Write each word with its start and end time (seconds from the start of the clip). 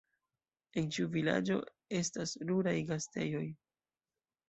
En 0.81 0.87
ĉiu 0.95 1.11
vilaĝo 1.17 1.59
estas 2.01 2.35
ruraj 2.53 2.77
gastejoj. 2.91 3.47